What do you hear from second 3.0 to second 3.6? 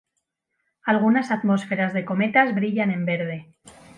verde.